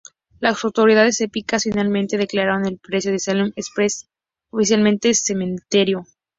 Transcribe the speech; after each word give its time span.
Las 0.39 0.63
autoridades 0.65 1.21
egipcias, 1.21 1.63
finalmente, 1.65 2.17
declararon 2.17 2.65
el 2.65 2.79
pecio 2.79 3.11
del 3.11 3.19
Salem 3.19 3.53
Express 3.55 4.09
oficialmente 4.49 5.13
cementerio. 5.13 6.07